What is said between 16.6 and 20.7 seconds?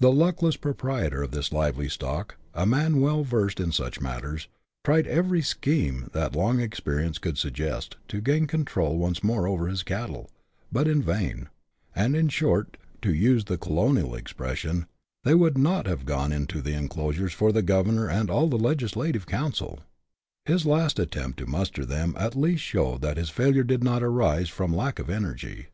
the enclosures for the governor and all the legislative council." His